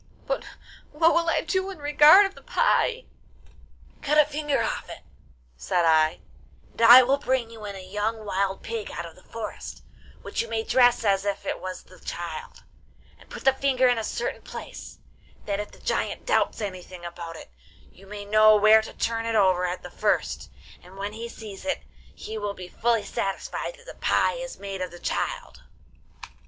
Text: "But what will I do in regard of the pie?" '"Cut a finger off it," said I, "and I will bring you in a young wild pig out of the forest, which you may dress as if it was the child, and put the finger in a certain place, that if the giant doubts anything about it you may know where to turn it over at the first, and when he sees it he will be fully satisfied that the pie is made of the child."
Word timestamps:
"But 0.25 0.43
what 0.91 1.13
will 1.13 1.29
I 1.29 1.41
do 1.41 1.69
in 1.69 1.77
regard 1.77 2.25
of 2.25 2.33
the 2.33 2.41
pie?" 2.41 3.05
'"Cut 4.01 4.17
a 4.17 4.25
finger 4.25 4.63
off 4.63 4.89
it," 4.89 5.03
said 5.57 5.85
I, 5.85 6.21
"and 6.71 6.81
I 6.81 7.03
will 7.03 7.19
bring 7.19 7.51
you 7.51 7.65
in 7.65 7.75
a 7.75 7.83
young 7.85 8.25
wild 8.25 8.63
pig 8.63 8.89
out 8.89 9.05
of 9.05 9.13
the 9.15 9.21
forest, 9.21 9.83
which 10.23 10.41
you 10.41 10.47
may 10.47 10.63
dress 10.63 11.03
as 11.05 11.23
if 11.23 11.45
it 11.45 11.59
was 11.61 11.83
the 11.83 11.99
child, 11.99 12.63
and 13.19 13.29
put 13.29 13.45
the 13.45 13.53
finger 13.53 13.87
in 13.87 13.99
a 13.99 14.03
certain 14.03 14.41
place, 14.41 14.97
that 15.45 15.59
if 15.59 15.69
the 15.69 15.77
giant 15.79 16.25
doubts 16.25 16.61
anything 16.61 17.05
about 17.05 17.35
it 17.35 17.51
you 17.91 18.07
may 18.07 18.25
know 18.25 18.55
where 18.55 18.81
to 18.81 18.93
turn 18.93 19.27
it 19.27 19.35
over 19.35 19.67
at 19.67 19.83
the 19.83 19.91
first, 19.91 20.49
and 20.81 20.97
when 20.97 21.13
he 21.13 21.29
sees 21.29 21.63
it 21.63 21.83
he 22.15 22.39
will 22.39 22.55
be 22.55 22.67
fully 22.67 23.03
satisfied 23.05 23.75
that 23.77 23.85
the 23.85 23.93
pie 24.01 24.33
is 24.33 24.57
made 24.57 24.81
of 24.81 24.89
the 24.89 24.97
child." 24.97 25.61